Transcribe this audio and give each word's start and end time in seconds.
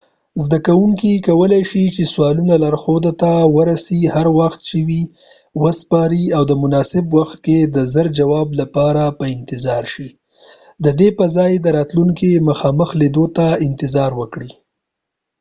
زده 0.43 0.57
کوونکې 0.67 1.23
کولای 1.27 1.63
شي 1.71 1.83
چې 1.95 2.03
سوالونه 2.13 2.53
لارښود 2.63 3.05
ته 3.21 3.33
د 3.43 3.49
ورڅی 3.55 3.99
هر 4.15 4.27
وخت 4.39 4.59
چې 4.69 4.77
وي 4.87 5.03
وسپاری 5.63 6.25
او 6.35 6.43
د 6.49 6.53
مناسب 6.63 7.05
وخت 7.17 7.37
کې 7.45 7.57
د 7.75 7.77
زر 7.93 8.07
جواب 8.19 8.47
لپاره 8.61 9.03
په 9.17 9.25
انتظار 9.35 9.83
شي، 9.93 10.09
ددې 10.85 11.09
په 11.17 11.25
ځای 11.35 11.51
چې 11.55 11.63
د 11.63 11.67
راتلونکې 11.77 12.45
مخامخ 12.49 12.89
لیدلو 13.01 13.25
ته 13.37 13.47
انتظار 13.67 14.11
وکړي 14.21 14.49